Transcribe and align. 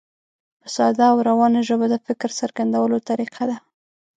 په 0.61 0.67
ساده 0.75 1.05
او 1.11 1.17
روانه 1.29 1.59
ژبه 1.67 1.85
د 1.89 1.95
فکر 2.07 2.29
څرګندولو 2.39 2.97
طریقه 3.09 3.43
ده. 3.49 3.57